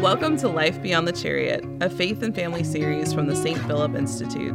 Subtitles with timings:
[0.00, 3.58] Welcome to Life Beyond the Chariot, a faith and family series from the St.
[3.66, 4.54] Philip Institute.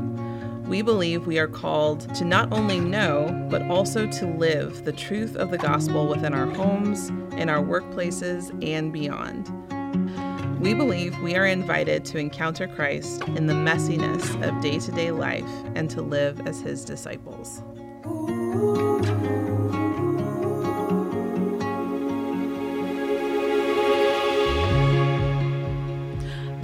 [0.68, 5.36] We believe we are called to not only know, but also to live the truth
[5.36, 9.50] of the gospel within our homes, in our workplaces, and beyond.
[10.60, 15.12] We believe we are invited to encounter Christ in the messiness of day to day
[15.12, 17.62] life and to live as his disciples.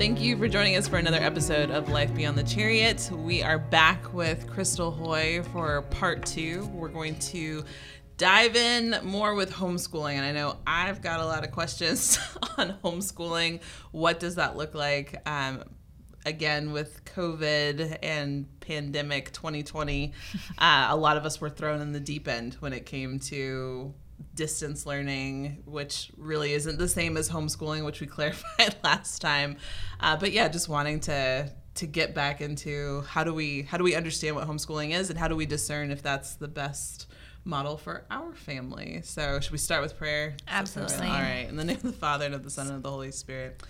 [0.05, 3.09] Thank you for joining us for another episode of Life Beyond the Chariot.
[3.11, 6.69] We are back with Crystal Hoy for part two.
[6.75, 7.65] We're going to
[8.15, 10.13] dive in more with homeschooling.
[10.13, 12.19] And I know I've got a lot of questions
[12.59, 13.61] on homeschooling.
[13.93, 15.27] What does that look like?
[15.27, 15.63] Um,
[16.23, 20.13] again, with COVID and pandemic 2020,
[20.59, 23.91] uh, a lot of us were thrown in the deep end when it came to
[24.33, 29.57] distance learning, which really isn't the same as homeschooling, which we clarified last time.
[29.99, 33.83] Uh, but yeah, just wanting to to get back into how do we how do
[33.83, 37.07] we understand what homeschooling is and how do we discern if that's the best
[37.45, 39.01] model for our family.
[39.03, 40.35] So, should we start with prayer?
[40.47, 41.07] Absolutely.
[41.07, 41.45] All right.
[41.47, 43.63] In the name of the Father, and of the Son, and of the Holy Spirit.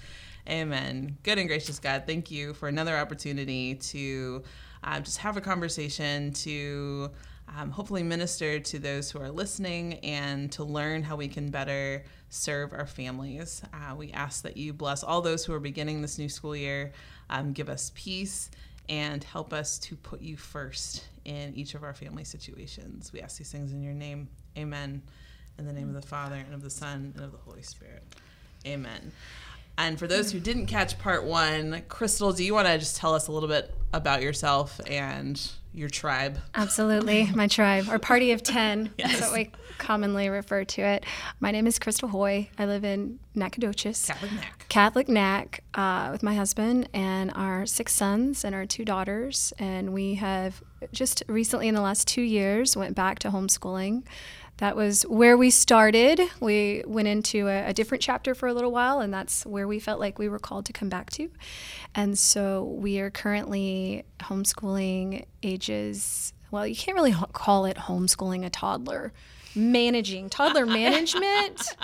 [0.47, 1.17] Amen.
[1.23, 4.43] Good and gracious God, thank you for another opportunity to
[4.83, 7.09] um, just have a conversation, to
[7.57, 12.03] um, hopefully minister to those who are listening, and to learn how we can better
[12.29, 13.61] serve our families.
[13.73, 16.91] Uh, we ask that you bless all those who are beginning this new school year,
[17.29, 18.51] um, give us peace,
[18.89, 23.11] and help us to put you first in each of our family situations.
[23.13, 24.27] We ask these things in your name.
[24.57, 25.01] Amen.
[25.57, 28.03] In the name of the Father, and of the Son, and of the Holy Spirit.
[28.65, 29.11] Amen.
[29.77, 33.13] And for those who didn't catch part one, Crystal, do you want to just tell
[33.13, 35.41] us a little bit about yourself and
[35.73, 36.39] your tribe?
[36.53, 37.29] Absolutely.
[37.35, 38.93] My tribe, or party of 10.
[38.97, 39.11] yes.
[39.19, 41.05] That's what we commonly refer to it.
[41.41, 42.49] My name is Crystal Hoy.
[42.57, 44.05] I live in Nacogdoches.
[44.05, 44.65] Catholic Nac.
[44.69, 49.51] Catholic Nac uh, with my husband and our six sons and our two daughters.
[49.59, 54.03] And we have just recently, in the last two years, went back to homeschooling
[54.57, 56.21] that was where we started.
[56.39, 59.79] We went into a, a, different chapter for a little while, and that's where we
[59.79, 61.29] felt like we were called to come back to.
[61.93, 68.45] And so we are currently homeschooling ages, well, you can't really ho- call it homeschooling
[68.45, 69.11] a toddler,
[69.55, 71.75] managing toddler management.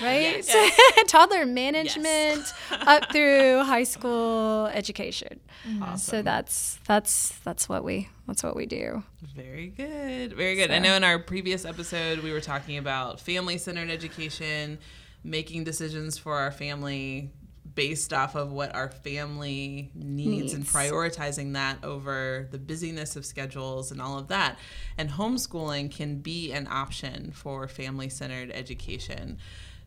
[0.00, 0.44] Right?
[0.46, 1.04] Yes.
[1.08, 2.54] Toddler management yes.
[2.70, 5.40] up through high school education.
[5.66, 5.82] Mm-hmm.
[5.82, 5.98] Awesome.
[5.98, 9.02] So that's that's that's what we that's what we do.
[9.34, 10.34] Very good.
[10.34, 10.70] Very good.
[10.70, 10.76] So.
[10.76, 14.78] I know in our previous episode we were talking about family-centered education,
[15.24, 17.30] making decisions for our family
[17.74, 23.24] based off of what our family needs, needs, and prioritizing that over the busyness of
[23.24, 24.58] schedules and all of that.
[24.98, 29.38] And homeschooling can be an option for family centered education.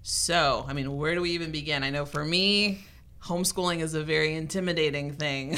[0.03, 1.81] So, I mean, where do we even begin?
[1.81, 2.83] I know for me,
[3.23, 5.57] homeschooling is a very intimidating thing.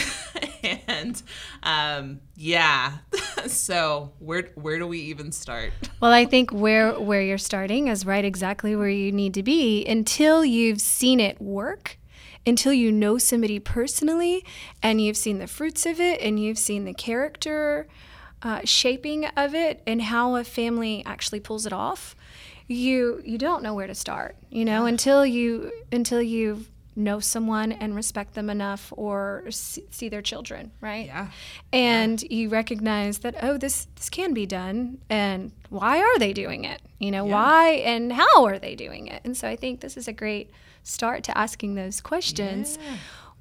[0.87, 1.21] and
[1.63, 2.99] um, yeah,
[3.47, 5.73] so where where do we even start?
[5.99, 9.83] Well, I think where where you're starting is right exactly where you need to be
[9.83, 11.97] until you've seen it work
[12.45, 14.45] until you know somebody personally
[14.83, 17.87] and you've seen the fruits of it and you've seen the character
[18.43, 22.15] uh, shaping of it and how a family actually pulls it off
[22.67, 26.65] you you don't know where to start you know until you until you
[26.95, 31.27] know someone and respect them enough or see their children right yeah
[31.73, 32.29] and yeah.
[32.29, 36.81] you recognize that oh this this can be done and why are they doing it
[36.99, 37.33] you know yeah.
[37.33, 40.49] why and how are they doing it and so i think this is a great
[40.83, 42.97] start to asking those questions yeah.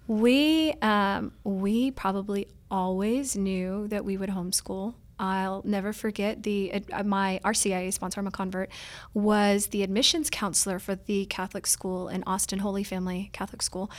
[0.09, 7.03] we um, we probably always knew that we would homeschool I'll never forget the uh,
[7.05, 8.71] my RCIA sponsor, I'm a convert,
[9.13, 13.91] was the admissions counselor for the Catholic school in Austin Holy Family Catholic School,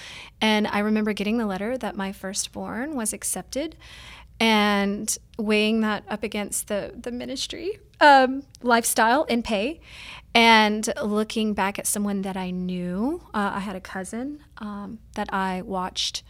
[0.42, 3.76] and I remember getting the letter that my firstborn was accepted,
[4.40, 9.80] and weighing that up against the the ministry um, lifestyle and pay,
[10.34, 13.22] and looking back at someone that I knew.
[13.34, 16.23] Uh, I had a cousin um, that I watched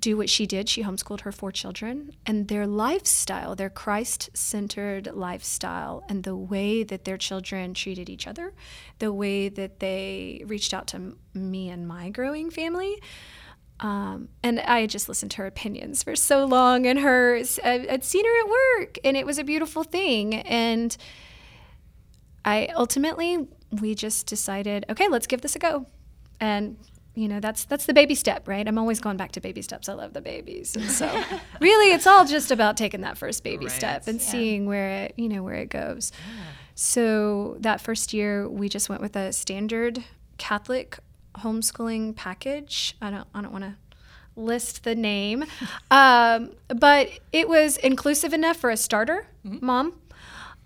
[0.00, 0.68] do what she did.
[0.68, 6.82] She homeschooled her four children, and their lifestyle, their Christ centered lifestyle, and the way
[6.82, 8.54] that their children treated each other,
[8.98, 13.00] the way that they reached out to me and my growing family.
[13.80, 18.04] Um, and I had just listened to her opinions for so long, and her, I'd
[18.04, 20.34] seen her at work, and it was a beautiful thing.
[20.34, 20.96] And
[22.44, 23.48] I ultimately,
[23.80, 25.86] we just decided, okay, let's give this a go.
[26.40, 26.76] And
[27.14, 29.88] you know that's that's the baby step right i'm always going back to baby steps
[29.88, 31.06] i love the babies and so
[31.60, 33.74] really it's all just about taking that first baby right.
[33.74, 34.26] step and yeah.
[34.26, 36.44] seeing where it you know where it goes yeah.
[36.74, 40.04] so that first year we just went with a standard
[40.38, 40.98] catholic
[41.38, 42.96] homeschooling package.
[43.00, 43.74] I don't I don't want to
[44.36, 45.44] list the name,
[45.90, 49.64] um, but it was inclusive enough for a starter, mm-hmm.
[49.64, 50.00] mom.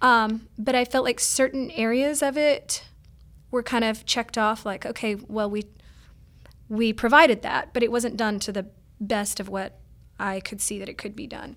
[0.00, 2.84] Um, but I felt like certain areas of it
[3.50, 5.64] were kind of checked off, like okay, well we
[6.68, 8.66] we provided that, but it wasn't done to the
[9.00, 9.78] best of what
[10.18, 11.56] I could see that it could be done.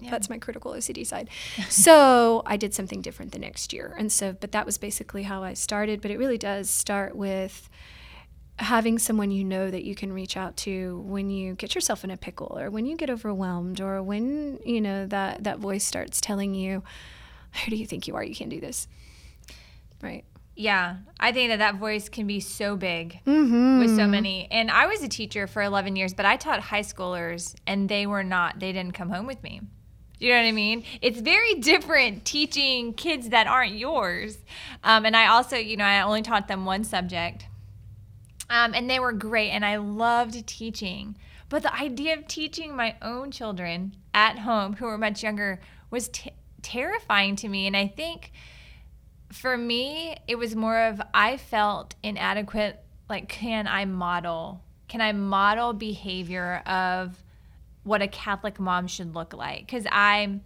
[0.00, 0.10] Yeah.
[0.10, 1.30] That's my critical OCD side.
[1.68, 3.94] so I did something different the next year.
[3.98, 6.00] And so, but that was basically how I started.
[6.00, 7.68] But it really does start with
[8.58, 12.10] having someone you know that you can reach out to when you get yourself in
[12.10, 16.20] a pickle or when you get overwhelmed or when, you know, that, that voice starts
[16.20, 16.82] telling you,
[17.64, 18.22] who do you think you are?
[18.22, 18.86] You can't do this.
[20.02, 20.24] Right.
[20.56, 23.80] Yeah, I think that that voice can be so big mm-hmm.
[23.80, 24.46] with so many.
[24.50, 28.06] And I was a teacher for 11 years, but I taught high schoolers and they
[28.06, 29.62] were not, they didn't come home with me.
[30.20, 30.84] You know what I mean?
[31.02, 34.38] It's very different teaching kids that aren't yours.
[34.84, 37.46] Um, and I also, you know, I only taught them one subject.
[38.48, 41.16] Um, and they were great, and I loved teaching.
[41.48, 45.60] But the idea of teaching my own children at home who were much younger
[45.90, 47.66] was t- terrifying to me.
[47.66, 48.32] And I think
[49.34, 52.80] for me, it was more of I felt inadequate.
[53.08, 54.62] Like, can I model?
[54.88, 57.22] Can I model behavior of
[57.82, 59.66] what a Catholic mom should look like?
[59.66, 60.40] Because I,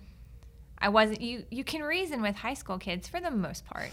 [0.79, 1.21] I wasn't.
[1.21, 3.91] You you can reason with high school kids for the most part.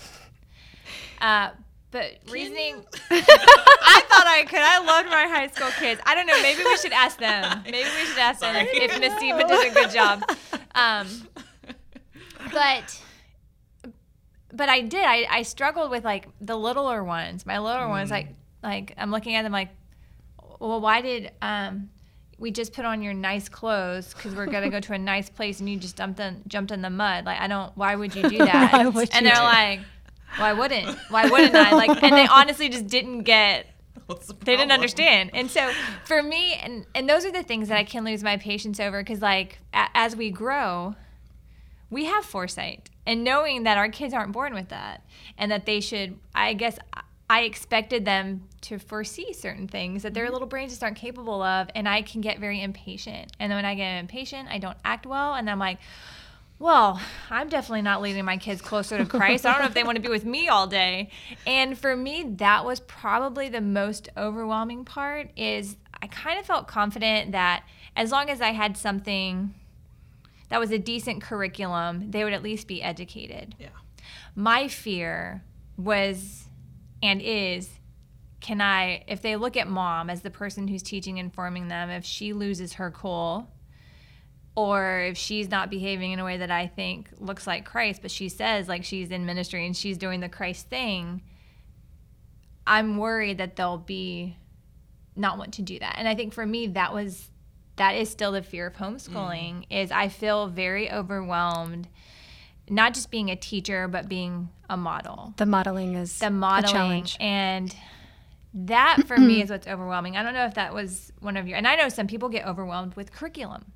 [1.20, 1.50] Uh,
[1.92, 2.76] but reasoning,
[3.12, 4.60] I thought I could.
[4.60, 6.00] I loved my high school kids.
[6.06, 6.42] I don't know.
[6.42, 7.64] Maybe we should ask them.
[7.66, 10.24] Maybe we should ask them if Miss Diva does a good job.
[10.74, 11.08] Um,
[12.52, 13.02] but
[14.56, 15.04] but I did.
[15.04, 17.46] I, I struggled with like the littler ones.
[17.46, 17.90] My littler mm.
[17.90, 18.30] ones, like
[18.64, 19.70] like I'm looking at them like,
[20.60, 21.90] well, why did um
[22.38, 25.60] we just put on your nice clothes because we're gonna go to a nice place
[25.60, 27.26] and you just dumped in jumped in the mud?
[27.26, 27.76] Like I don't.
[27.76, 28.74] Why would you do that?
[28.74, 29.42] and they're do?
[29.42, 29.82] like,
[30.38, 30.98] why wouldn't?
[31.10, 31.72] Why wouldn't I?
[31.72, 33.68] Like, and they honestly just didn't get.
[34.08, 35.72] The they didn't understand, and so
[36.04, 39.02] for me, and and those are the things that I can lose my patience over
[39.02, 40.96] because like a, as we grow,
[41.96, 45.02] we have foresight and knowing that our kids aren't born with that
[45.38, 46.78] and that they should i guess
[47.30, 50.34] i expected them to foresee certain things that their mm-hmm.
[50.34, 53.64] little brains just aren't capable of and i can get very impatient and then when
[53.64, 55.80] i get impatient i don't act well and i'm like
[56.58, 59.46] well, I'm definitely not leading my kids closer to Christ.
[59.46, 61.10] I don't know if they want to be with me all day.
[61.46, 66.66] And for me, that was probably the most overwhelming part is I kind of felt
[66.66, 67.66] confident that
[67.98, 69.54] as long as I had something
[70.50, 73.56] that was a decent curriculum, they would at least be educated.
[73.60, 73.70] Yeah.
[74.36, 75.44] My fear
[75.78, 76.46] was
[77.02, 77.70] and is
[78.42, 81.90] can I, if they look at mom as the person who's teaching and forming them,
[81.90, 83.50] if she loses her cool,
[84.56, 88.12] or if she's not behaving in a way that I think looks like Christ, but
[88.12, 91.24] she says like she's in ministry and she's doing the Christ thing,
[92.68, 94.38] I'm worried that they'll be
[95.16, 95.96] not want to do that.
[95.98, 97.30] And I think for me, that was
[97.78, 99.66] that is still the fear of homeschooling mm.
[99.70, 101.88] is I feel very overwhelmed
[102.70, 105.34] not just being a teacher but being a model.
[105.38, 107.76] The modeling is the modeling and
[108.54, 110.18] that for me is what's overwhelming.
[110.18, 112.48] I don't know if that was one of your and I know some people get
[112.48, 113.72] overwhelmed with curriculum.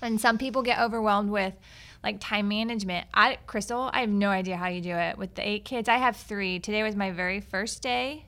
[0.00, 1.54] And some people get overwhelmed with
[2.02, 3.06] like time management.
[3.14, 5.88] I Crystal, I have no idea how you do it with the eight kids.
[5.88, 6.58] I have 3.
[6.58, 8.26] Today was my very first day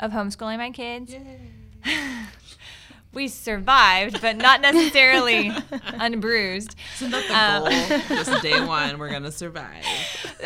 [0.00, 1.14] of homeschooling my kids.
[3.14, 5.50] we survived, but not necessarily
[5.98, 6.74] unbruised.
[6.96, 8.16] Isn't that the goal?
[8.18, 9.84] Um, Just day one, we're gonna survive.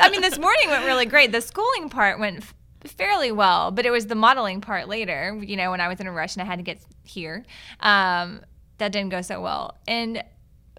[0.00, 1.32] I mean, this morning went really great.
[1.32, 5.38] The schooling part went f- fairly well, but it was the modeling part later.
[5.42, 7.44] You know, when I was in a rush and I had to get here,
[7.80, 8.40] um,
[8.78, 9.76] that didn't go so well.
[9.86, 10.22] And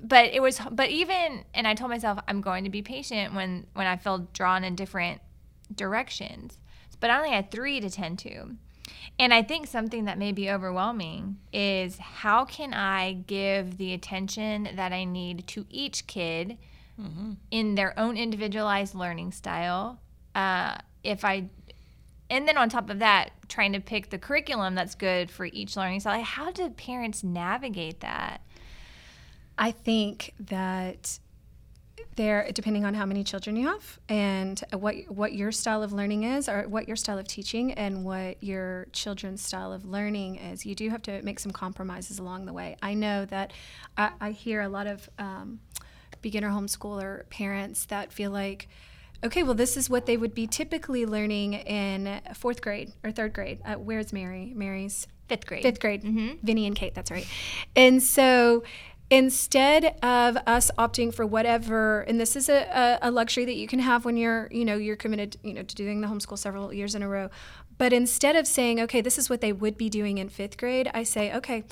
[0.01, 3.67] but it was, but even, and I told myself I'm going to be patient when
[3.73, 5.21] when I feel drawn in different
[5.75, 6.57] directions.
[6.99, 8.55] But I only had three to tend to.
[9.17, 14.69] And I think something that may be overwhelming is how can I give the attention
[14.75, 16.57] that I need to each kid
[16.99, 17.33] mm-hmm.
[17.51, 19.99] in their own individualized learning style?
[20.33, 21.49] Uh, if I,
[22.29, 25.75] and then on top of that, trying to pick the curriculum that's good for each
[25.75, 26.21] learning style.
[26.21, 28.41] How do parents navigate that?
[29.57, 31.19] I think that
[32.19, 36.23] there depending on how many children you have and what what your style of learning
[36.23, 40.65] is or what your style of teaching and what your children's style of learning is.
[40.65, 42.75] You do have to make some compromises along the way.
[42.83, 43.53] I know that
[43.97, 45.61] i, I hear a lot of um,
[46.21, 48.67] beginner homeschooler parents that feel like
[49.23, 53.31] okay well this is what they would be typically learning in fourth grade or third
[53.31, 53.61] grade.
[53.63, 54.51] Uh, where's mary?
[54.53, 55.63] Mary's fifth grade.
[55.63, 56.03] fifth grade.
[56.03, 56.45] Mm-hmm.
[56.45, 57.27] vinny and kate that's right.
[57.77, 58.63] And so
[59.11, 63.79] instead of us opting for whatever and this is a, a, luxury that you can
[63.79, 66.93] have when you're you know you're committed you know to doing the homeschool several years
[66.93, 67.29] in a row
[67.79, 70.91] But instead of saying, okay, this is what they would be doing in fifth grade,
[70.93, 71.63] I say, okay,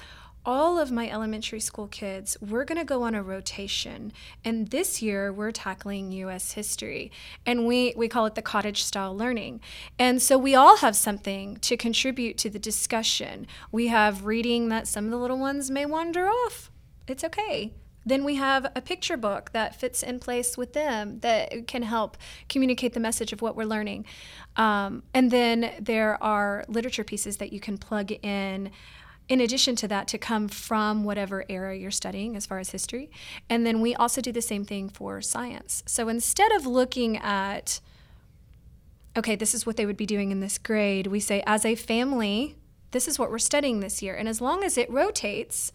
[0.45, 4.13] all of my elementary school kids, we're going to go on a rotation.
[4.45, 7.11] And this year we're tackling US history.
[7.45, 9.59] And we, we call it the cottage style learning.
[9.99, 13.45] And so we all have something to contribute to the discussion.
[13.73, 16.71] We have reading that some of the little ones may wander off.
[17.07, 17.73] It's okay.
[18.05, 22.17] Then we have a picture book that fits in place with them that can help
[22.47, 24.05] communicate the message of what we're learning.
[24.55, 28.71] Um, and then there are literature pieces that you can plug in
[29.27, 33.11] in addition to that, to come from whatever era you're studying as far as history.
[33.49, 35.83] And then we also do the same thing for science.
[35.85, 37.81] So instead of looking at,
[39.17, 41.75] okay, this is what they would be doing in this grade, we say, as a
[41.75, 42.55] family,
[42.91, 44.15] this is what we're studying this year.
[44.15, 45.73] And as long as it rotates,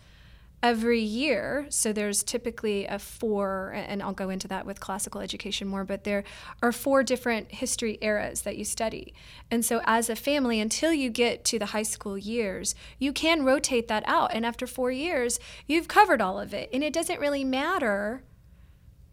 [0.63, 1.67] every year.
[1.71, 6.05] So there's typically a four, and I'll go into that with classical education more, but
[6.05, 6.23] there
[6.63, 9.13] are four different history eras that you study.
[9.51, 13.45] And so as a family, until you get to the high school years, you can
[13.45, 14.33] rotate that out.
[14.33, 16.71] And after four years, you've covered all of it.
[16.73, 18.23] And it doesn't really matter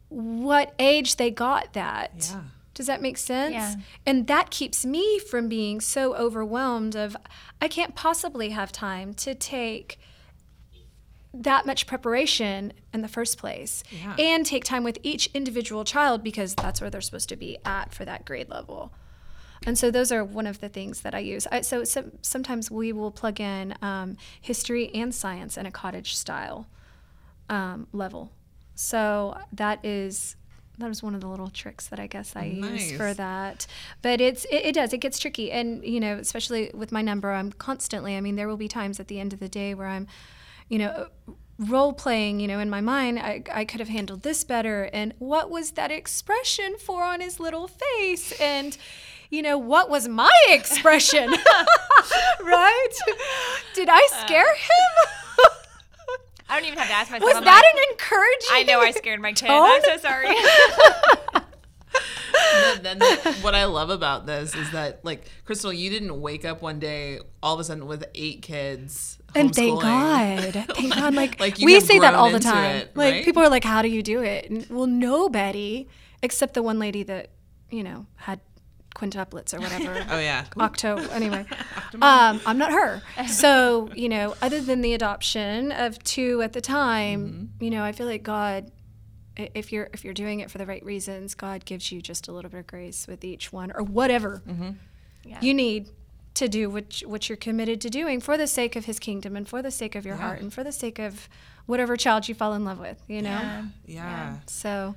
[0.09, 2.29] what age they got that.
[2.31, 2.41] Yeah.
[2.75, 3.53] Does that make sense?
[3.53, 3.75] Yeah.
[4.05, 7.17] And that keeps me from being so overwhelmed of
[7.59, 9.99] I can't possibly have time to take
[11.33, 14.15] that much preparation in the first place Yeah.
[14.17, 17.93] and take time with each individual child because that's where they're supposed to be at
[17.93, 18.91] for that grade level.
[19.65, 21.45] And so those are one of the things that I use.
[21.51, 26.15] I, so some, sometimes we will plug in um, history and science in a cottage
[26.15, 26.67] style
[27.50, 28.31] um, level.
[28.75, 30.36] So that is
[30.77, 33.67] that is one of the little tricks that I guess I use for that.
[34.01, 37.33] But it's it, it does it gets tricky, and you know especially with my number,
[37.33, 38.15] I'm constantly.
[38.15, 40.07] I mean, there will be times at the end of the day where I'm,
[40.69, 41.07] you know.
[41.61, 44.89] Role playing, you know, in my mind, I, I could have handled this better.
[44.93, 48.31] And what was that expression for on his little face?
[48.39, 48.77] And,
[49.29, 51.29] you know, what was my expression?
[52.41, 52.88] right?
[53.75, 54.25] Did I uh.
[54.25, 55.09] scare him?
[56.49, 57.27] I don't even have to ask myself.
[57.27, 58.49] Was I'm that like, an encouraging?
[58.51, 59.47] I know I scared my kid.
[59.47, 59.69] tone?
[59.69, 60.27] I'm so sorry.
[62.81, 63.01] then, then
[63.41, 67.19] what I love about this is that, like, Crystal, you didn't wake up one day
[67.43, 69.17] all of a sudden with eight kids.
[69.35, 69.81] And thank.
[69.81, 70.53] God.
[70.75, 71.13] Thank God.
[71.13, 72.77] Like, Like, we say that all the time.
[72.77, 73.25] it, like right?
[73.25, 74.49] people are like, How do you do it?
[74.49, 75.87] And, well, nobody
[76.23, 77.29] except the one lady that,
[77.69, 78.39] you know, had
[78.95, 80.03] quintuplets or whatever.
[80.09, 80.45] Oh yeah.
[80.57, 81.45] Octo anyway.
[82.01, 83.01] Um, I'm not her.
[83.27, 87.63] So, you know, other than the adoption of two at the time, Mm-hmm.
[87.63, 88.71] you know, I feel like God
[89.53, 92.31] if you're if you're doing it for the right reasons, God gives you just a
[92.31, 94.69] little bit of grace with each one or whatever Mm-hmm.
[95.24, 95.39] Yeah.
[95.41, 95.89] you need
[96.36, 99.48] to do what what you're committed to doing for the sake of his kingdom and
[99.48, 100.22] for the sake of your Yeah.
[100.22, 101.27] heart and for the sake of
[101.65, 103.29] whatever child you fall in love with, you know?
[103.29, 103.65] Yeah.
[103.86, 104.38] Yeah.
[104.48, 104.96] So,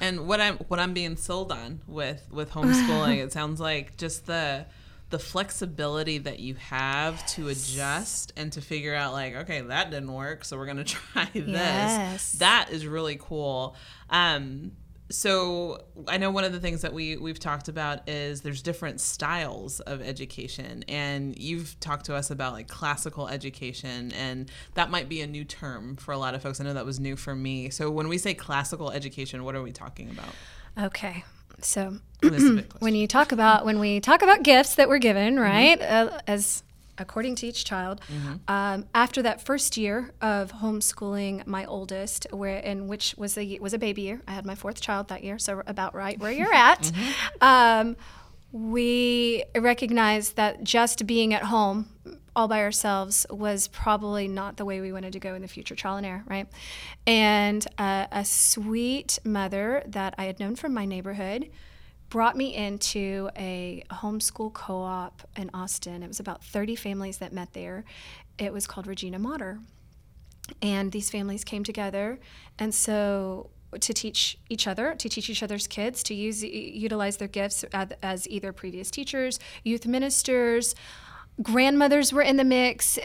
[0.00, 4.26] And what I'm what I'm being sold on with with homeschooling, it sounds like just
[4.26, 4.66] the
[5.12, 10.12] the flexibility that you have to adjust and to figure out like, okay, that didn't
[10.12, 11.46] work, so we're gonna try this.
[11.46, 12.32] Yes.
[12.32, 13.76] That is really cool.
[14.08, 14.72] Um,
[15.10, 19.02] so I know one of the things that we we've talked about is there's different
[19.02, 25.10] styles of education, and you've talked to us about like classical education, and that might
[25.10, 26.58] be a new term for a lot of folks.
[26.58, 27.68] I know that was new for me.
[27.68, 30.34] So when we say classical education, what are we talking about?
[30.86, 31.22] okay.
[31.60, 32.84] So, This is a big question.
[32.84, 35.42] when you talk about when we talk about gifts that were given, Mm-hmm.
[35.42, 35.80] right?
[35.82, 36.62] Uh, as
[36.98, 38.00] according to each child,
[38.48, 43.72] um, after that first year of homeschooling my oldest, where in which was a was
[43.74, 46.52] a baby year, I had my fourth child that year, so about right where you're
[46.54, 46.82] at.
[46.92, 47.44] Mm-hmm.
[47.44, 47.96] Um,
[48.52, 51.88] we recognized that just being at home
[52.34, 55.74] all by ourselves was probably not the way we wanted to go in the future
[55.74, 56.48] trial and error right?
[57.06, 61.50] And uh, a sweet mother that i had known from my neighborhood
[62.08, 66.02] brought me into a homeschool co-op in austin.
[66.02, 67.84] It was about 30 families that met there.
[68.38, 69.60] It was called regina mater.
[70.60, 72.18] And these families came together
[72.58, 77.28] and so to teach each other to teach each other's kids to use utilize their
[77.28, 80.74] gifts as, as either previous teachers youth ministers
[81.40, 82.98] grandmothers were in the mix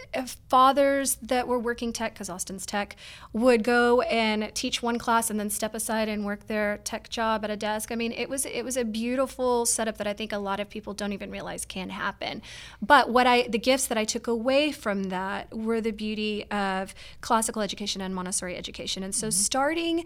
[0.49, 2.97] fathers that were working tech because austin's tech
[3.31, 7.43] would go and teach one class and then step aside and work their tech job
[7.43, 7.91] at a desk.
[7.91, 10.69] I mean it was it was a beautiful setup that i think a lot of
[10.69, 12.41] people don't even realize can happen.
[12.81, 16.93] But what i the gifts that i took away from that were the beauty of
[17.21, 19.03] classical education and montessori education.
[19.03, 19.31] And so mm-hmm.
[19.31, 20.05] starting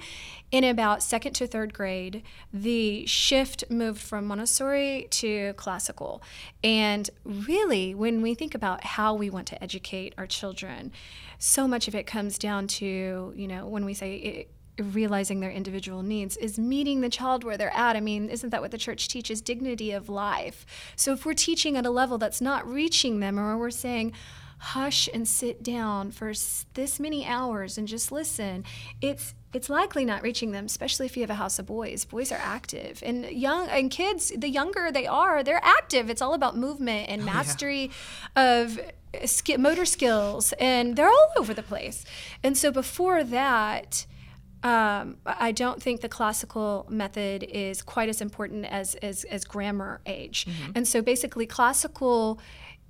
[0.52, 2.24] in about second to third grade
[2.54, 6.22] the shift moved from montessori to classical.
[6.64, 10.92] And really when we think about how we want to educate our children
[11.38, 15.52] so much of it comes down to you know when we say it, realizing their
[15.52, 17.96] individual needs is meeting the child where they're at.
[17.96, 19.42] I mean, isn't that what the church teaches?
[19.42, 20.66] Dignity of life.
[20.96, 24.14] So if we're teaching at a level that's not reaching them, or we're saying,
[24.60, 26.34] hush and sit down for
[26.74, 28.64] this many hours and just listen,
[29.02, 32.06] it's it's likely not reaching them, especially if you have a house of boys.
[32.06, 34.32] Boys are active, and young and kids.
[34.36, 36.10] The younger they are, they're active.
[36.10, 37.92] It's all about movement and mastery
[38.36, 38.62] oh, yeah.
[38.62, 42.06] of sk- motor skills, and they're all over the place.
[42.44, 44.06] And so before that,
[44.64, 50.02] um, I don't think the classical method is quite as important as as, as grammar
[50.06, 50.46] age.
[50.46, 50.72] Mm-hmm.
[50.76, 52.40] And so basically, classical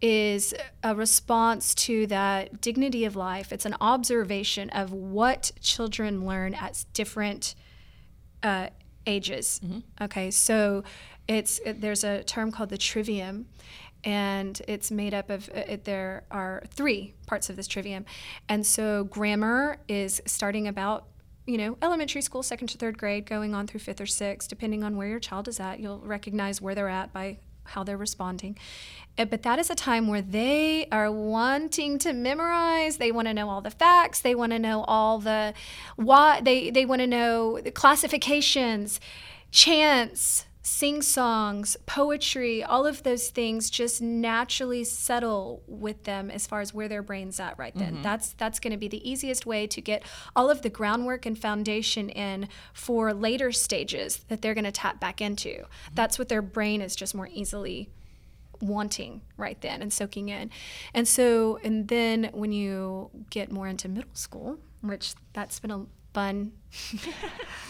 [0.02, 0.54] is
[0.84, 3.52] a response to that dignity of life.
[3.52, 7.56] It's an observation of what children learn at different
[8.42, 8.68] uh,
[9.06, 9.62] ages.
[9.64, 9.80] Mm-hmm.
[10.04, 10.84] Okay, so
[11.28, 13.46] it's it, there's a term called the trivium,
[14.04, 18.06] and it's made up of uh, it, there are three parts of this trivium,
[18.50, 21.06] and so grammar is starting about
[21.48, 24.84] you know, elementary school, second to third grade, going on through fifth or sixth, depending
[24.84, 25.80] on where your child is at.
[25.80, 28.58] You'll recognize where they're at by how they're responding.
[29.18, 32.98] Eh, but that is a time where they are wanting to memorize.
[32.98, 34.22] They want to know all the facts.
[34.22, 35.54] They want to know all the
[35.96, 36.42] why.
[36.42, 39.00] They they want to know the classifications,
[39.52, 46.62] chants, sing songs, poetry, all of those things just naturally settle with them as far
[46.62, 47.96] as where their brain's at right then.
[47.96, 48.04] Mm-hmm.
[48.04, 50.04] That's that's going to be the easiest way to get
[50.36, 55.00] all of the groundwork and foundation in for later stages that they're going to tap
[55.00, 55.50] back into.
[55.50, 55.96] Mm-hmm.
[55.96, 57.90] That's what their brain is just more easily
[58.62, 60.52] wanting right then and soaking in.
[60.94, 65.86] And so and then when you get more into middle school, which that's been a
[66.14, 66.52] fun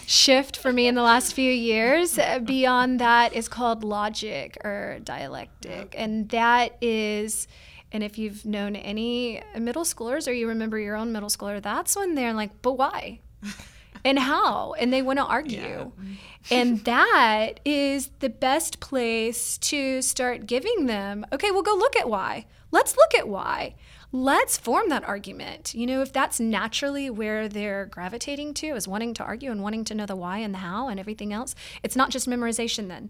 [0.06, 2.18] shift for me in the last few years.
[2.18, 5.96] Uh, beyond that is called logic or dialectic.
[5.98, 7.48] And that is,
[7.92, 11.96] and if you've known any middle schoolers or you remember your own middle schooler, that's
[11.96, 13.20] when they're like, but why?
[14.06, 14.74] and how?
[14.74, 15.60] And they want to argue.
[15.60, 16.58] Yeah.
[16.60, 22.10] and that is the best place to start giving them, okay, well, go look at
[22.10, 22.46] why.
[22.72, 23.76] Let's look at why
[24.12, 25.74] let's form that argument.
[25.74, 29.84] You know, if that's naturally where they're gravitating to, is wanting to argue and wanting
[29.86, 33.10] to know the why and the how and everything else, it's not just memorization then.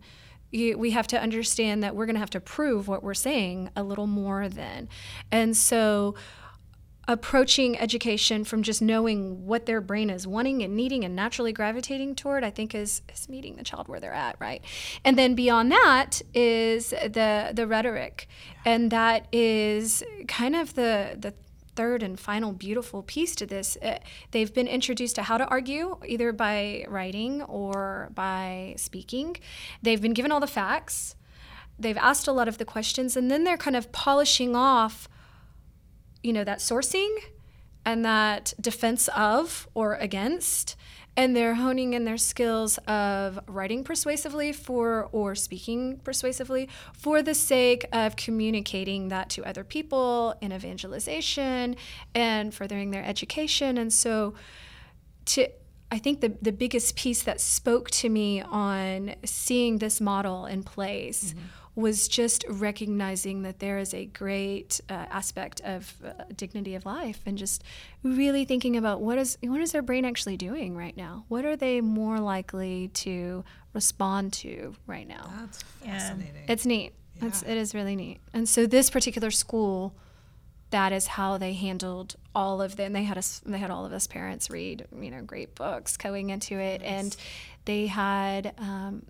[0.51, 3.69] You, we have to understand that we're going to have to prove what we're saying
[3.75, 4.89] a little more then.
[5.31, 6.15] And so,
[7.07, 12.15] approaching education from just knowing what their brain is wanting and needing and naturally gravitating
[12.15, 14.63] toward, I think is, is meeting the child where they're at, right?
[15.03, 18.27] And then beyond that is the the rhetoric.
[18.65, 21.33] And that is kind of the the
[21.75, 23.77] third and final beautiful piece to this.
[23.81, 23.97] Uh,
[24.31, 29.37] they've been introduced to how to argue, either by writing or by speaking.
[29.81, 31.15] They've been given all the facts.
[31.79, 35.07] They've asked a lot of the questions, and then they're kind of polishing off
[36.23, 37.15] you know, that sourcing
[37.85, 40.75] and that defense of or against
[41.17, 47.35] and they're honing in their skills of writing persuasively for or speaking persuasively for the
[47.35, 51.75] sake of communicating that to other people in evangelization
[52.15, 53.77] and furthering their education.
[53.77, 54.33] And so
[55.25, 55.47] to
[55.93, 60.63] I think the, the biggest piece that spoke to me on seeing this model in
[60.63, 66.75] place mm-hmm was just recognizing that there is a great uh, aspect of uh, dignity
[66.75, 67.63] of life and just
[68.03, 71.55] really thinking about what is what is their brain actually doing right now what are
[71.55, 76.51] they more likely to respond to right now that's fascinating yeah.
[76.51, 77.27] it's neat yeah.
[77.27, 79.93] it's, it is really neat and so this particular school
[80.71, 82.93] that is how they handled all of them.
[82.93, 86.29] They had us, they had all of us parents read, you know, great books going
[86.29, 86.89] into it, nice.
[86.89, 87.17] and
[87.65, 89.03] they had um,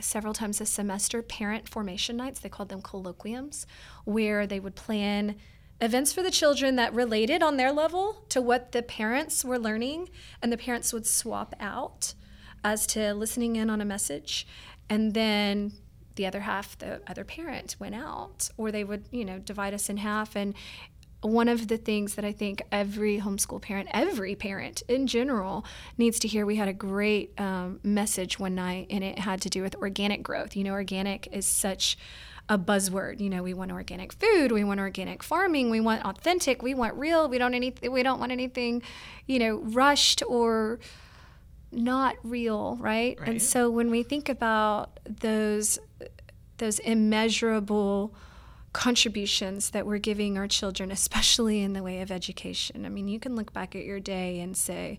[0.00, 2.40] several times a semester parent formation nights.
[2.40, 3.66] They called them colloquiums,
[4.04, 5.36] where they would plan
[5.80, 10.08] events for the children that related on their level to what the parents were learning,
[10.40, 12.14] and the parents would swap out
[12.62, 14.46] as to listening in on a message.
[14.88, 15.72] And then
[16.16, 19.88] the other half, the other parent went out, or they would, you know, divide us
[19.88, 20.36] in half.
[20.36, 20.54] And
[21.24, 25.64] one of the things that I think every homeschool parent, every parent in general,
[25.96, 26.44] needs to hear.
[26.44, 30.22] We had a great um, message one night, and it had to do with organic
[30.22, 30.54] growth.
[30.54, 31.96] You know, organic is such
[32.48, 33.20] a buzzword.
[33.20, 36.94] You know, we want organic food, we want organic farming, we want authentic, we want
[36.94, 37.28] real.
[37.28, 38.82] We don't any, we don't want anything,
[39.26, 40.78] you know, rushed or
[41.72, 43.18] not real, right?
[43.18, 43.28] right?
[43.28, 45.78] And so when we think about those
[46.58, 48.14] those immeasurable
[48.74, 52.84] contributions that we're giving our children, especially in the way of education.
[52.84, 54.98] I mean, you can look back at your day and say,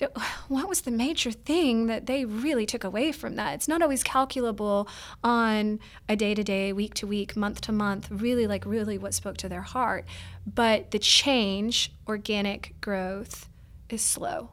[0.48, 3.54] what was the major thing that they really took away from that?
[3.54, 4.88] It's not always calculable
[5.22, 9.14] on a day to day, week to week, month to month, really like really what
[9.14, 10.06] spoke to their heart.
[10.46, 13.48] But the change, organic growth,
[13.90, 14.50] is slow.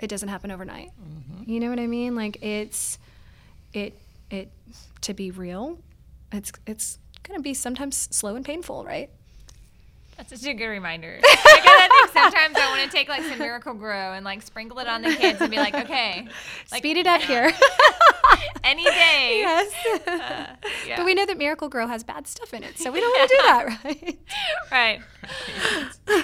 [0.00, 0.90] it doesn't happen overnight.
[0.90, 1.50] Mm-hmm.
[1.50, 2.14] You know what I mean?
[2.14, 2.98] Like it's
[3.72, 3.94] it
[4.30, 4.50] it
[5.02, 5.78] to be real,
[6.32, 9.10] it's it's gonna be sometimes slow and painful, right?
[10.18, 11.20] That's such a good reminder.
[11.20, 14.88] Because I think sometimes I want to take like some Miracle-Gro and like sprinkle it
[14.88, 16.26] on the kids and be like, okay,
[16.72, 17.52] like Speed it up here.
[18.64, 19.38] any day.
[19.40, 19.72] yes.
[20.08, 20.46] Uh,
[20.86, 20.96] yeah.
[20.96, 23.36] But we know that Miracle-Gro has bad stuff in it, so we don't want to
[23.36, 24.18] do that,
[24.72, 25.00] right?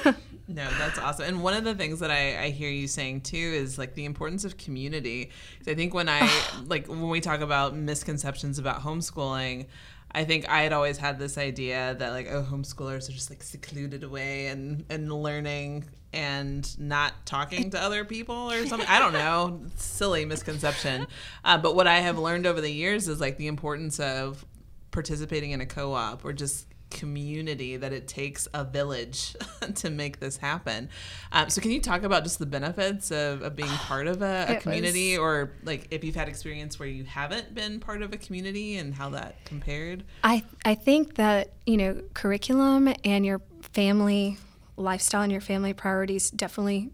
[0.04, 0.16] right.
[0.46, 1.24] No, that's awesome.
[1.24, 4.04] And one of the things that I, I hear you saying too is like the
[4.04, 5.30] importance of community.
[5.66, 6.30] I think when I
[6.66, 9.66] like when we talk about misconceptions about homeschooling,
[10.14, 13.42] I think I had always had this idea that like oh homeschoolers are just like
[13.42, 18.88] secluded away and and learning and not talking to other people or something.
[18.88, 21.09] I don't know, silly misconception.
[21.44, 24.44] Uh, but what I have learned over the years is like the importance of
[24.92, 29.37] participating in a co-op or just community that it takes a village
[29.74, 30.88] to make this happen
[31.33, 34.46] um, so can you talk about just the benefits of, of being part of a,
[34.48, 38.12] a It community or like if you've had experience where you haven't been part of
[38.12, 43.40] a community and how that compared I I think that you know curriculum and your
[43.61, 44.38] family
[44.76, 46.90] lifestyle and your family priorities definitely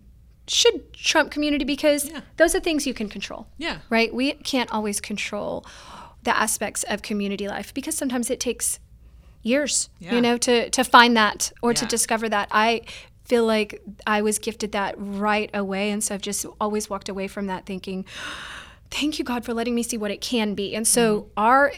[0.46, 2.20] should trump community because Yeah.
[2.36, 3.46] those are things you can control.
[3.58, 4.12] yeah Right?
[4.12, 5.64] We can't always control
[6.22, 8.78] the aspects of community life because sometimes it takes
[9.42, 10.14] years, Yeah.
[10.14, 12.48] you know, to to find that or to discover that.
[12.50, 12.82] I
[13.24, 17.28] feel like I was gifted that right away and so I've just always walked away
[17.28, 18.04] from that thinking
[18.90, 20.74] thank you God for letting me see what it can be.
[20.74, 21.28] And so mm-hmm.
[21.36, 21.72] our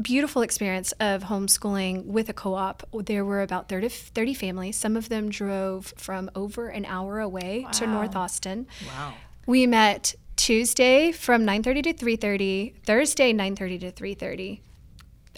[0.00, 4.76] beautiful experience of homeschooling with a co-op, there were about 30, 30 families.
[4.76, 8.66] Some of them drove from over an hour away to North Austin.
[8.86, 9.14] wow
[9.46, 14.60] We met Tuesday from 9:30 to 3:30, Thursday 9:30 to 3:30,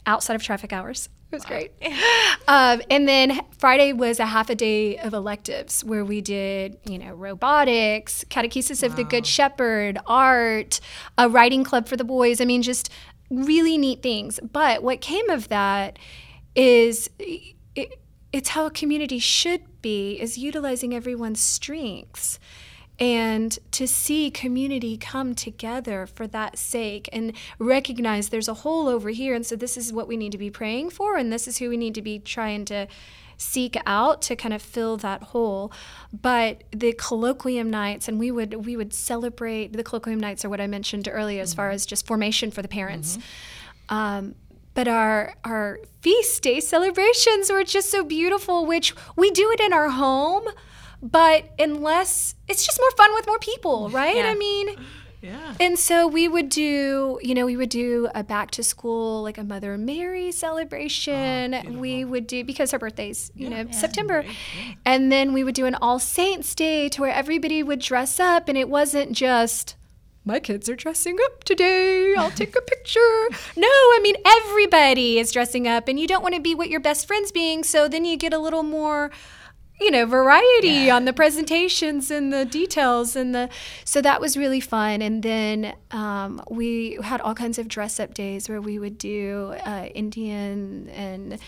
[0.07, 1.09] outside of traffic hours.
[1.30, 1.72] It was great.
[2.46, 6.98] Um, and then Friday was a half a day of electives where we did, you
[6.98, 10.80] know, robotics, catechesis of the Good Shepherd, art,
[11.18, 12.40] a writing club for the boys.
[12.40, 12.90] I mean, just
[13.28, 14.40] really neat things.
[14.42, 15.98] But what came of that
[16.54, 17.98] is it,
[18.32, 22.38] it's how a community should be is utilizing everyone's strengths
[22.98, 29.11] and to see community come together for that sake and recognize there's a hole over
[29.11, 29.34] here.
[29.34, 31.68] And so this is what we need to be praying for and this is who
[31.68, 32.88] we need to be trying to
[33.40, 35.70] seek out to kind of fill that hole.
[36.12, 40.61] But the colloquium nights and we would we would celebrate the colloquium nights are what
[40.61, 43.16] i mentioned earlier as far as just formation for the parents.
[43.88, 44.34] Um,
[44.74, 49.72] but our our feast day celebrations were just so beautiful which we do it in
[49.72, 50.48] our home
[51.02, 54.30] but unless it's just more fun with more people right Yeah.
[54.30, 54.76] i mean
[55.20, 59.22] yeah and so we would do you know we would do a back to school
[59.22, 64.24] like a mother mary celebration ah, we would do because her birthday's you know september
[64.84, 68.48] and then we would do an all saints day to where everybody would dress up
[68.48, 69.74] and it wasn't just
[70.24, 72.14] my kids are dressing up today.
[72.14, 72.98] I'll take a picture.
[73.56, 76.80] No, I mean, everybody is dressing up, and you don't want to be what your
[76.80, 77.64] best friend's being.
[77.64, 79.11] So then you get a little more,
[79.80, 83.14] you know, variety on the presentations and the details.
[83.14, 83.48] And the
[83.84, 85.02] so that was really fun.
[85.02, 89.54] And then um, we had all kinds of dress up days where we would do
[89.64, 91.38] uh, Indian and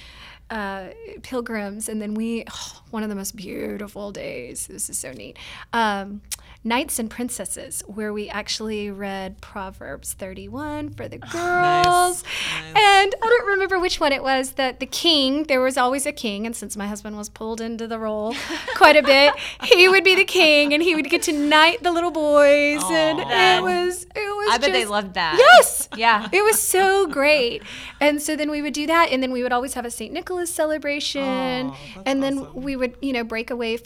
[0.50, 0.88] uh,
[1.22, 2.44] pilgrims, and then we
[2.90, 4.66] one of the most beautiful days.
[4.66, 5.38] This is so neat.
[5.72, 6.22] Um,
[6.62, 11.32] Knights and Princesses, where we actually read Proverbs 31 for the girls.
[11.32, 12.24] Nice,
[13.40, 13.48] nice.
[13.48, 16.12] And I don't remember which one it was that the king, there was always a
[16.12, 18.34] king, and since my husband was pulled into the role
[18.76, 21.90] quite a bit, he would be the king and he would get to knight the
[21.90, 22.82] little boys.
[22.90, 25.36] And it was, it was I bet they loved that.
[25.38, 25.88] Yes.
[25.96, 26.28] Yeah.
[26.32, 27.62] It was so great.
[28.00, 29.10] And so then we would do that.
[29.10, 30.12] And then we would always have a St.
[30.12, 31.68] Nicholas celebration.
[31.68, 32.62] That's and then awesome.
[32.62, 33.78] we would, you know, break away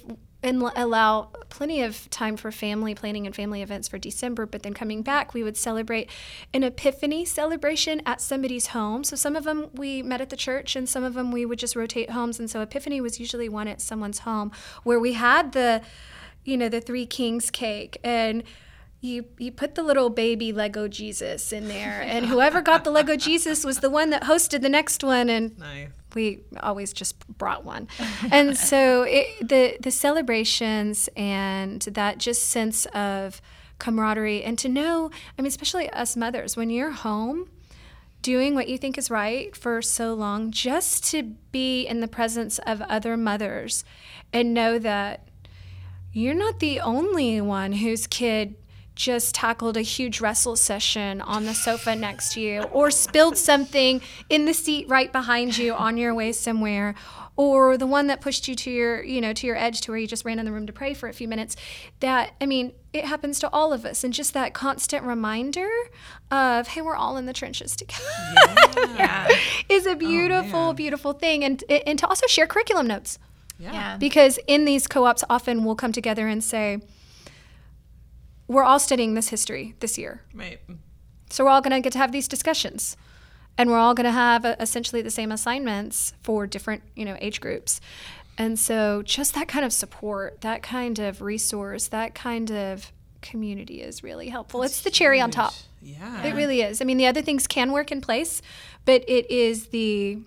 [0.45, 4.45] and allow plenty of time for family planning and family events for December.
[4.45, 6.11] But then coming back, we would celebrate
[6.53, 9.05] an Epiphany celebration at somebody's home.
[9.05, 11.59] So some of them we met at the church, and some of them we would
[11.59, 12.39] just rotate homes.
[12.39, 14.53] And so Epiphany was usually one at someone's home
[14.83, 15.81] where we had the,
[16.45, 18.45] you know, the Three Kings cake and
[19.01, 23.17] you you put the little baby Lego Jesus in there, and whoever got the Lego
[23.17, 27.65] Jesus was the one that hosted the next one, and nice we always just brought
[27.65, 27.89] one.
[28.31, 33.41] And so it, the the celebrations and that just sense of
[33.79, 37.51] camaraderie, and to know, I mean, especially us mothers, when you're home
[38.23, 41.23] doing what you think is right for so long, just to
[41.53, 43.85] be in the presence of other mothers
[44.33, 45.29] and know that
[46.11, 48.55] you're not the only one whose kid
[48.95, 54.01] just tackled a huge wrestle session on the sofa next to you or spilled something
[54.29, 56.95] in the seat right behind you on your way somewhere
[57.37, 59.99] or the one that pushed you to your you know to your edge to where
[59.99, 61.57] you just ran in the room to pray for a few minutes
[61.99, 65.69] that i mean it happens to all of us and just that constant reminder
[66.31, 68.05] of hey we're all in the trenches together
[68.97, 69.29] Yeah.
[69.69, 70.77] is a oh, beautiful man.
[70.77, 73.19] beautiful thing and and to also share curriculum notes
[73.59, 73.73] Yeah.
[73.73, 73.97] Yeah.
[73.97, 76.79] because in these co-ops often we'll come together and say
[78.49, 80.61] we're all studying this history this year Right.
[81.31, 82.97] so we're all going to get to have these discussions
[83.57, 87.17] and we're all going to have uh, essentially the same assignments for different you know
[87.21, 87.81] age groups
[88.37, 93.81] and so just that kind of support that kind of resource that kind of community
[93.81, 96.25] is really helpful it's the cherry on top Yeah.
[96.25, 98.43] it really is i mean the other things can work in place
[98.85, 100.19] but it is the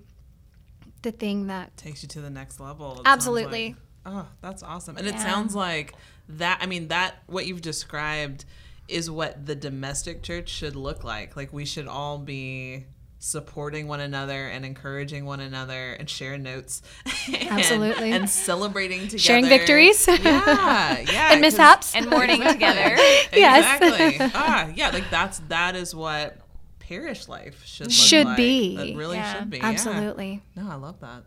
[1.03, 3.01] the thing that takes you to the next level.
[3.05, 3.67] Absolutely.
[3.67, 3.75] like.
[4.05, 4.97] Oh, that's awesome.
[4.97, 5.93] And it sounds like
[6.29, 8.45] that I mean that what you've described
[8.87, 11.35] is what the domestic church should look like.
[11.35, 12.85] Like we should all be
[13.19, 16.81] supporting one another and encouraging one another and sharing notes.
[17.27, 18.11] and- Absolutely.
[18.11, 19.17] And, celebrating together.
[19.17, 20.07] Sharing victories.
[20.07, 20.15] Yeah.
[20.21, 20.99] Yeah.
[20.99, 22.95] and 'cause- mishaps And mourning together.
[23.33, 23.81] Yes.
[23.81, 24.31] Exactly.
[24.35, 26.37] ah, yeah, like that's that is what
[26.79, 28.37] parish life should look Should like.
[28.37, 28.77] be.
[28.77, 29.33] That really Yeah.
[29.39, 29.57] should be.
[29.57, 29.65] yeah.
[29.65, 31.23] absolutely No, I love that.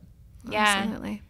[0.48, 0.64] Yeah.
[0.78, 1.22] absolutely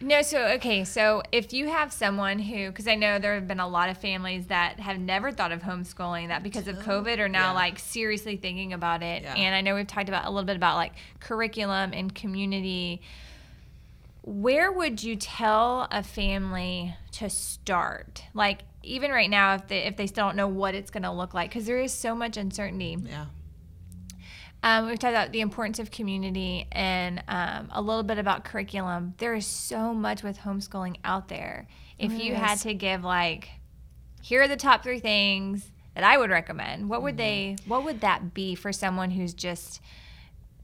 [0.00, 3.58] No, so okay, so if you have someone who, because I know there have been
[3.58, 7.28] a lot of families that have never thought of homeschooling, that because of COVID are
[7.28, 7.52] now Yeah.
[7.52, 9.22] like seriously thinking about it.
[9.22, 9.34] Yeah.
[9.34, 13.02] And I know we've talked about a little bit about like curriculum and community.
[14.22, 18.22] Where would you tell a family to start?
[18.34, 21.10] Like even right now, if they if they still don't know what it's going to
[21.10, 22.96] look like, because there is so much uncertainty.
[23.04, 23.26] Yeah.
[24.62, 29.14] Um, we've talked about the importance of community and um, a little bit about curriculum.
[29.18, 31.68] There is so much with homeschooling out there.
[31.98, 33.48] If you had to give like,
[34.22, 36.88] here are the top three things that I would recommend.
[36.88, 37.56] What would they?
[37.66, 39.80] What would that be for someone who's just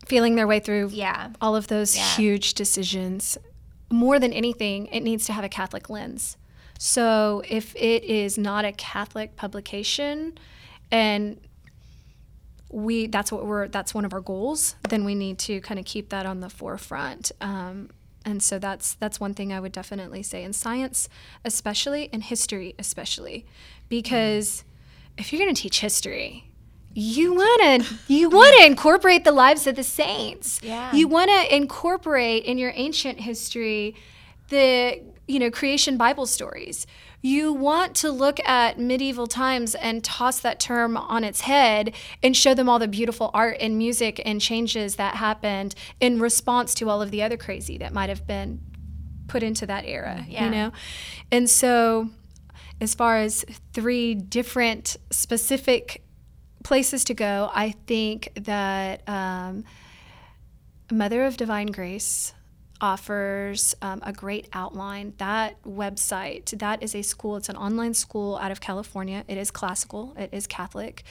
[0.06, 2.04] feeling their way through yeah all of those Yeah.
[2.16, 3.38] huge decisions.
[3.90, 6.36] More than anything, it needs to have a Catholic lens.
[6.78, 10.36] So if it is not a Catholic publication
[10.90, 11.40] and
[12.74, 15.86] we that's what we're that's one of our goals then we need to kind of
[15.86, 17.30] keep that on the forefront.
[17.40, 17.90] Um,
[18.24, 21.08] and so that's that's one thing i would definitely say in science
[21.44, 23.46] especially in history especially.
[23.88, 24.64] Because
[25.18, 26.50] if you're going to teach history
[26.94, 30.60] you want to you want to incorporate the lives of the saints.
[30.62, 30.92] Yeah.
[30.92, 33.94] you want to incorporate in your ancient history
[34.48, 36.86] the you know creation bible stories
[37.24, 42.36] you want to look at medieval times and toss that term on its head and
[42.36, 46.90] show them all the beautiful art and music and changes that happened in response to
[46.90, 48.60] all of the other crazy that might have been
[49.26, 50.44] put into that era Yeah.
[50.44, 50.72] you know
[51.32, 52.10] and so
[52.78, 56.02] as far as three different specific
[56.62, 59.64] places to go i think that um,
[60.92, 62.34] Mother of Divine Grace
[62.84, 65.14] offers um, a great outline.
[65.16, 69.24] That website, that is a school, it's an online school out of California.
[69.26, 71.02] It is classical, it is Catholic.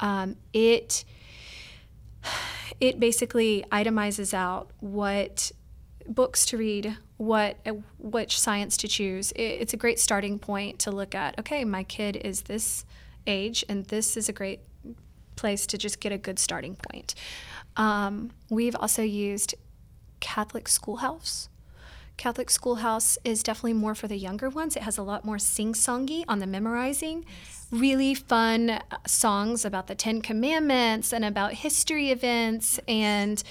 [0.00, 1.04] Um, it
[2.80, 5.52] it basically itemizes out what
[6.08, 9.30] books to read, what uh, which science to choose.
[9.32, 11.38] It, it's a great starting point to look at.
[11.40, 12.86] Okay, my kid is this
[13.26, 14.60] age, and this is a great
[15.36, 17.14] place to just get a good starting point.
[17.76, 19.54] Um, we've also used
[20.20, 21.48] Catholic Schoolhouse.
[22.16, 24.76] Catholic Schoolhouse is definitely more for the younger ones.
[24.76, 27.24] It has a lot more sing songy on the memorizing.
[27.70, 33.42] Really fun uh, songs about the Ten Commandments and about history events, and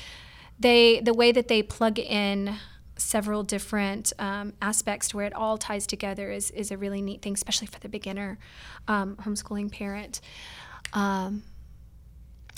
[0.59, 2.55] they the way that they plug in
[2.97, 7.21] several different um, aspects to where it all ties together is is a really neat
[7.21, 8.37] thing, especially for the beginner
[8.87, 10.19] um, homeschooling parent.
[10.93, 11.43] Um,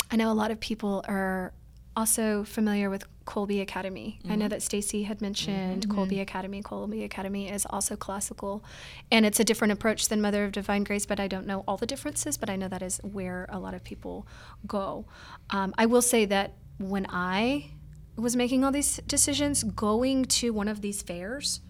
[0.09, 1.53] I know a lot of people are
[1.95, 4.19] also familiar with Kolbe Academy.
[4.27, 6.63] I know that Stacy had mentioned Kolbe Academy.
[6.63, 8.63] Kolbe Academy is also classical,
[9.11, 11.05] and it's a different approach than Mother of Divine Grace.
[11.05, 12.37] But I don't know all the differences.
[12.37, 14.25] But I know that is where a lot of people
[14.65, 15.05] go.
[15.51, 17.69] Um, I will say that when I
[18.15, 21.61] was making all these decisions, going to one of these fairs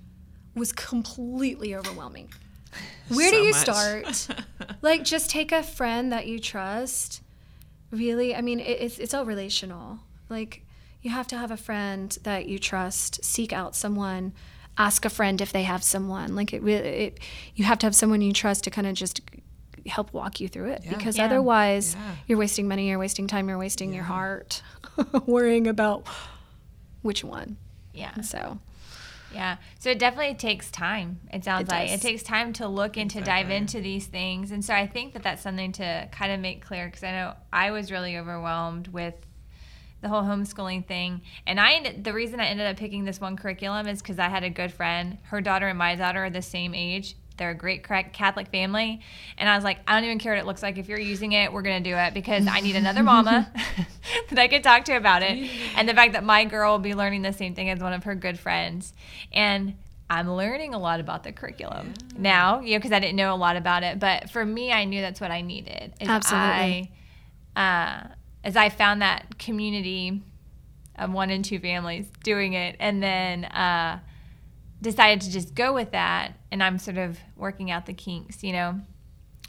[0.56, 2.30] was completely overwhelming.
[3.10, 3.60] Where do you much.
[3.60, 4.28] start?
[4.82, 7.22] like, just take a friend that you trust.
[7.92, 10.00] Really, I mean, it, it's it's all relational.
[10.30, 10.64] Like,
[11.02, 13.24] you have to have a friend that you trust.
[13.24, 14.34] Seek out someone.
[14.78, 16.36] Ask a friend if they have someone.
[16.36, 17.20] Like, it it,
[17.56, 19.22] you have to have someone you trust to kind of just
[19.88, 20.82] help walk you through it.
[20.84, 20.96] Yeah.
[20.96, 21.26] Because Yeah.
[21.26, 22.16] otherwise, Yeah.
[22.28, 22.90] you're wasting money.
[22.90, 23.48] You're wasting time.
[23.50, 24.62] You're wasting your heart,
[25.26, 26.08] worrying about
[27.02, 27.58] which one.
[27.94, 28.60] yeah And so,
[29.34, 29.58] Yeah.
[29.80, 31.20] So it definitely takes time.
[31.32, 32.00] It sounds It like does.
[32.00, 34.52] it takes time to look and to dive into these things.
[34.52, 37.36] And so I think that that's something to kind of make clear because I know
[37.54, 39.16] I was really overwhelmed with
[40.02, 41.22] the whole homeschooling thing.
[41.46, 44.30] And I ended, the reason I ended up picking this one curriculum is because I
[44.30, 45.18] had a good friend.
[45.24, 47.16] Her daughter and my daughter are the same age.
[47.38, 49.00] They're a great Catholic family.
[49.38, 50.78] And I was like, I don't even care what it looks like.
[50.78, 53.52] If you're using it, we're going to do it because I need another mama
[54.30, 55.50] that I can talk to about it.
[55.76, 58.04] And the fact that my girl will be learning the same thing as one of
[58.04, 58.94] her good friends.
[59.32, 59.76] And
[60.10, 63.38] I'm learning a lot about the curriculum now, you know, because I didn't know a
[63.38, 64.00] lot about it.
[64.00, 65.94] But for me, I knew that's what I needed.
[66.02, 66.92] Absolutely.
[67.56, 68.08] I, uh,
[68.44, 70.22] as I found that community
[70.98, 74.00] of one and two families doing it, and then uh,
[74.82, 76.34] decided to just go with that.
[76.52, 78.82] And I'm sort of working out the kinks, you know.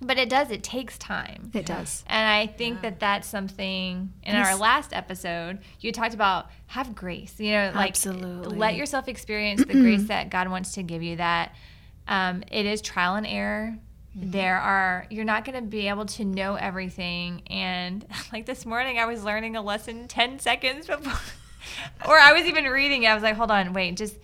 [0.02, 1.50] But it does, it takes time.
[1.52, 2.04] It does.
[2.06, 7.38] And I think that that's something in our last episode, you talked about have grace,
[7.38, 8.56] you know, like Absolutely.
[8.56, 11.54] let yourself experience the grace that God wants to give you that
[12.08, 13.76] um, it is trial and error.
[14.14, 17.42] There are, you're not going to be able to know everything.
[17.48, 21.12] And like this morning, I was learning a lesson 10 seconds before,
[22.08, 23.08] or I was even reading it.
[23.08, 24.16] I was like, hold on, wait, just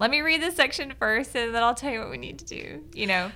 [0.00, 2.44] let me read this section first and then I'll tell you what we need to
[2.44, 3.30] do, you know?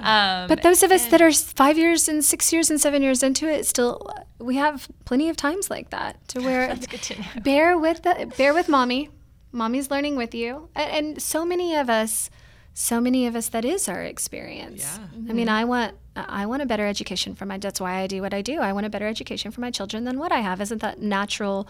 [0.00, 3.22] Um, But those of us that are five years and six years and seven years
[3.22, 7.20] into it, still, we have plenty of times like that to where That's good to
[7.20, 7.26] know.
[7.42, 9.10] bear with the bear with mommy.
[9.50, 12.28] Mommy's learning with you, and, and so many of us,
[12.74, 14.82] so many of us, that is our experience.
[14.82, 15.06] Yeah.
[15.06, 15.30] Mm-hmm.
[15.30, 17.56] I mean, I want I want a better education for my.
[17.56, 18.58] That's why I do what I do.
[18.58, 20.60] I want a better education for my children than what I have.
[20.60, 21.68] Isn't that natural?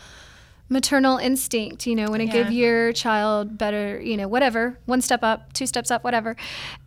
[0.71, 5.23] maternal instinct you know want to give your child better you know whatever one step
[5.23, 6.35] up two steps up whatever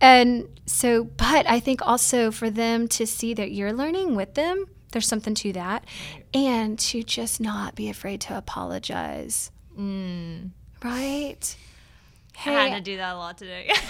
[0.02, 4.66] and so but i think also for them to see that you're learning with them
[4.94, 5.86] there's something to that
[6.34, 10.50] and to just not be afraid to apologize mm.
[10.84, 11.56] right
[12.46, 13.70] I had to do that a lot today.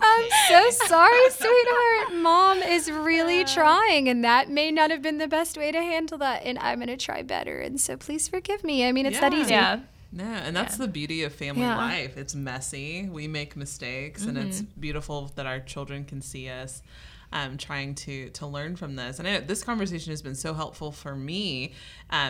[0.00, 2.14] I'm so sorry, sweetheart.
[2.14, 6.18] Mom is really trying, and that may not have been the best way to handle
[6.18, 6.42] that.
[6.44, 7.60] And I'm going to try better.
[7.60, 8.86] And so please forgive me.
[8.86, 9.52] I mean, it's that easy.
[9.52, 9.80] yeah.
[10.12, 11.76] Yeah, and that's the beauty of family Yeah.
[11.76, 12.16] life.
[12.16, 13.06] It's messy.
[13.10, 14.80] We make mistakes, and it's mm-hmm.
[14.80, 16.82] beautiful that our children can see us
[17.32, 19.18] um, trying to to learn from this.
[19.18, 21.72] And I know this conversation has been so helpful for me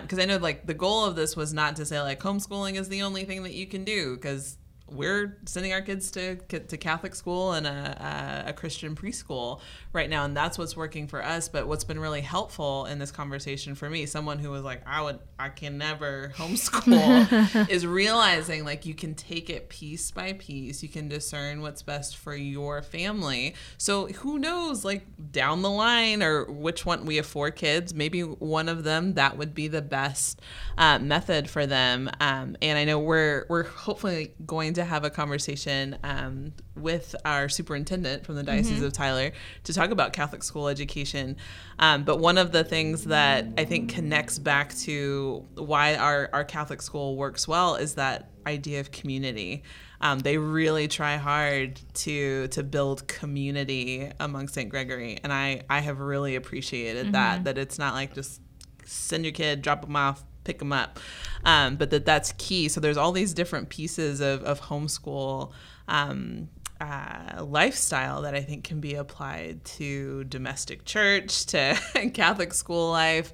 [0.03, 2.89] because I know like the goal of this was not to say like homeschooling is
[2.89, 7.15] the only thing that you can do because we're sending our kids to to Catholic
[7.15, 9.61] school and a, a, a Christian preschool
[9.93, 11.49] right now, and that's what's working for us.
[11.49, 15.03] But what's been really helpful in this conversation for me, someone who was like, I
[15.03, 20.83] would, I can never homeschool, is realizing like you can take it piece by piece.
[20.83, 23.55] You can discern what's best for your family.
[23.79, 28.21] So who knows, like down the line, or which one we have four kids, maybe
[28.21, 30.41] one of them that would be the best
[30.79, 32.09] uh, method for them.
[32.21, 37.49] Um, and I know we're we're hopefully going to have a conversation um, with our
[37.49, 39.33] superintendent from the Diocese of Tyler
[39.65, 41.37] to talk about Catholic school education.
[41.79, 46.45] Um, but one of the things that I think connects back to why our, our
[46.45, 49.65] Catholic school works well is that idea of community.
[50.01, 54.69] Um, they really try hard to to build community among St.
[54.69, 58.43] Gregory, and I I have really appreciated that that it's not like just
[58.85, 60.99] send your kid, drop them off, pick them up.
[61.45, 62.69] Um, but that that's key.
[62.69, 65.53] So there's all these different pieces of, of homeschool
[65.89, 66.49] um,
[66.81, 71.79] uh, lifestyle that I think can be applied to domestic church, to
[72.15, 73.33] Catholic school life.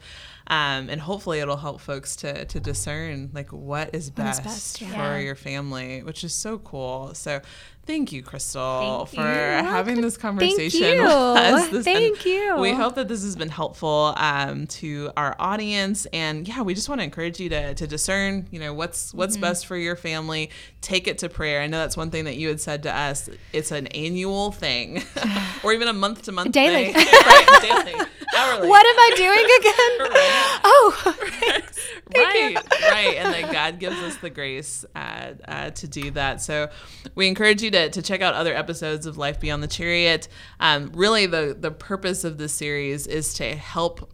[0.48, 4.81] Um, and hopefully it'll help folks to, to discern like what is is best, best,
[4.81, 4.88] yeah.
[4.88, 5.18] for Yeah.
[5.18, 7.14] your family, which is so cool.
[7.14, 7.40] So
[7.87, 9.68] thank you, Crystal, Thank for you.
[9.68, 11.02] Having this conversation you.
[11.02, 11.68] with us.
[11.68, 12.57] This- Thank you.
[12.59, 16.88] We hope that this has been helpful um, to our audience, and yeah, we just
[16.88, 19.42] want to encourage you to, to discern, you know, what's what's Mm-hmm.
[19.42, 20.50] best for your family.
[20.81, 21.61] Take it to prayer.
[21.62, 23.31] I know that's one thing that you had said to us.
[23.52, 25.02] It's an annual thing,
[25.62, 26.92] or even a month to month Daily.
[26.92, 27.07] thing.
[27.07, 28.68] right, daily, hourly.
[28.68, 30.29] What am I doing again?
[30.64, 31.14] Oh,
[32.14, 32.57] right,
[32.90, 36.40] right, and that God gives us the grace uh, uh, to do that.
[36.40, 36.68] So
[37.14, 40.29] we encourage you to, to check out other episodes of Life Beyond the Chariot.
[40.61, 44.12] Um, really, the the purpose of this series is to help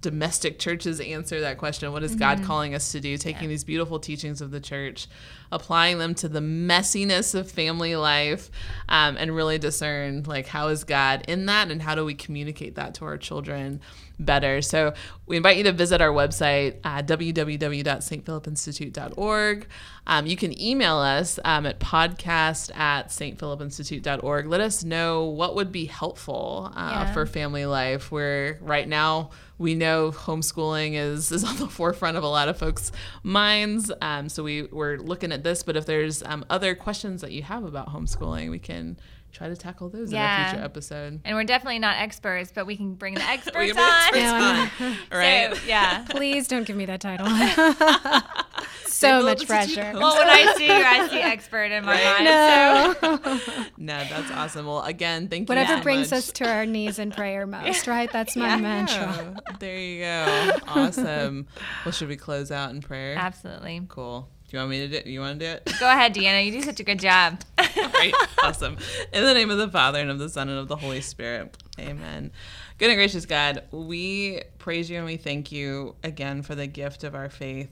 [0.00, 1.92] domestic churches answer that question.
[1.92, 3.16] What is god calling us to do?
[3.16, 5.08] Taking these beautiful teachings of the church
[5.50, 8.50] applying them to the messiness of family life
[8.88, 12.74] um, and really discern like how is god in that and how do we communicate
[12.74, 13.80] that to our children
[14.18, 14.62] better.
[14.62, 14.94] So
[15.26, 19.66] we invite you to visit our website, uh, www.stphilipinstitute.org.
[20.06, 24.46] Um, you can email us um, at podcast at stphilipinstitute.org.
[24.46, 27.12] Let us know what would be helpful uh, Yeah.
[27.12, 28.10] for family life.
[28.10, 32.56] Where right now we know homeschooling is, is on the forefront of a lot of
[32.56, 32.90] folks'
[33.22, 33.92] minds.
[34.00, 37.42] Um, so we, we're looking at this, but if there's um, other questions that you
[37.42, 38.98] have about homeschooling, we can
[39.32, 41.20] try to tackle those in a future episode.
[41.24, 43.76] And we're definitely not experts, but we can bring the experts We on.
[43.76, 44.62] can bring Yeah.
[44.64, 44.80] experts
[45.12, 45.56] on, right?
[45.56, 46.04] So, yeah.
[46.08, 47.26] Please don't give me that title.
[48.86, 49.92] so much pressure.
[49.92, 52.24] too Well, when I see you, I see expert in my Right.
[52.24, 52.98] mind.
[53.00, 53.08] So.
[53.16, 53.98] No.
[53.98, 54.66] No, that's awesome.
[54.66, 55.54] Well, again, thank you.
[55.54, 56.18] Whatever so brings much.
[56.18, 58.10] us to our knees in prayer most, right?
[58.12, 59.36] That's my mantra.
[59.60, 60.56] There you go.
[60.68, 61.46] Awesome.
[61.84, 63.14] Well, should we close out in prayer?
[63.16, 63.82] Absolutely.
[63.88, 64.28] Cool.
[64.48, 65.06] Do you want me to do it?
[65.06, 65.74] You want to do it?
[65.78, 66.44] Go ahead, Deanna.
[66.44, 67.38] You do such a good job.
[67.92, 68.14] Great.
[68.42, 68.78] Awesome.
[69.12, 71.54] In the name of the Father and of the Son and of the Holy Spirit.
[71.78, 72.32] Amen.
[72.78, 77.04] Good and gracious God, we praise you and we thank you again for the gift
[77.04, 77.68] of our faith.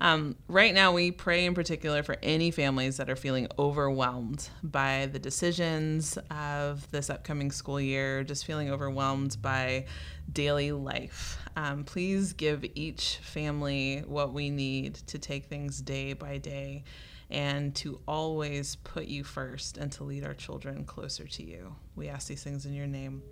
[0.00, 5.06] Um, right now, we pray in particular for any families that are feeling overwhelmed by
[5.06, 9.86] the decisions of this upcoming school year, just feeling overwhelmed by
[10.32, 11.38] daily life.
[11.56, 16.84] Um, please give each family what we need to take things day by day
[17.30, 21.74] and to always put you first and to lead our children closer to you.
[21.96, 23.22] We ask these things in your name.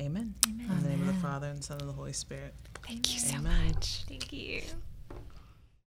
[0.00, 0.34] Amen.
[0.48, 0.66] Amen.
[0.70, 2.54] In the name of the Father and Son and the Holy Spirit.
[2.86, 3.66] Thank you so Amen.
[3.66, 4.04] much.
[4.08, 4.62] Thank you.